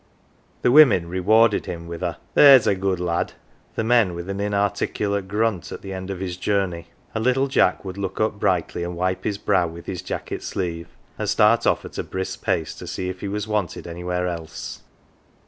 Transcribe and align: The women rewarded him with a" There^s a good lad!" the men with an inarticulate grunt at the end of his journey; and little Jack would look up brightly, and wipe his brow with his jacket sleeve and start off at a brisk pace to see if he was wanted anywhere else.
The 0.63 0.71
women 0.71 1.07
rewarded 1.07 1.67
him 1.67 1.85
with 1.85 2.01
a" 2.01 2.17
There^s 2.35 2.65
a 2.65 2.73
good 2.73 2.99
lad!" 2.99 3.33
the 3.75 3.83
men 3.83 4.15
with 4.15 4.29
an 4.31 4.39
inarticulate 4.39 5.27
grunt 5.27 5.71
at 5.71 5.83
the 5.83 5.93
end 5.93 6.09
of 6.09 6.19
his 6.19 6.37
journey; 6.37 6.87
and 7.13 7.23
little 7.23 7.47
Jack 7.47 7.85
would 7.85 7.99
look 7.99 8.19
up 8.19 8.39
brightly, 8.39 8.81
and 8.83 8.95
wipe 8.95 9.25
his 9.25 9.37
brow 9.37 9.67
with 9.67 9.85
his 9.85 10.01
jacket 10.01 10.41
sleeve 10.41 10.87
and 11.19 11.29
start 11.29 11.67
off 11.67 11.85
at 11.85 11.99
a 11.99 12.03
brisk 12.03 12.41
pace 12.43 12.73
to 12.79 12.87
see 12.87 13.09
if 13.09 13.21
he 13.21 13.27
was 13.27 13.47
wanted 13.47 13.85
anywhere 13.85 14.25
else. 14.27 14.81